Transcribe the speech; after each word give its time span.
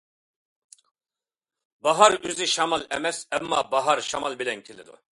باھار 1.87 2.17
ئۆزى 2.23 2.49
شامال 2.55 2.89
ئەمەس، 2.93 3.23
ئەمما 3.31 3.63
باھار 3.77 4.07
شامال 4.11 4.43
بىلەن 4.45 4.69
كېلىدۇ. 4.71 5.03